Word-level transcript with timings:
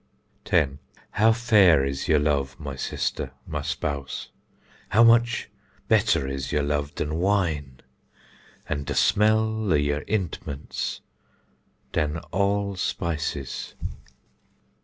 10. 0.45 0.79
How 1.11 1.31
fair 1.31 1.85
is 1.85 2.07
yer 2.07 2.17
love, 2.17 2.59
my 2.59 2.75
sister, 2.75 3.33
my 3.45 3.61
spouse! 3.61 4.29
how 4.89 5.03
much 5.03 5.47
better 5.89 6.27
is 6.27 6.51
yer 6.51 6.63
love 6.63 6.95
dan 6.95 7.19
wine! 7.19 7.81
an 8.67 8.83
de 8.85 8.95
smell 8.95 9.71
of 9.71 9.79
yer 9.79 10.03
ïntments 10.05 11.01
dan 11.91 12.17
all 12.31 12.75
spices. 12.75 13.75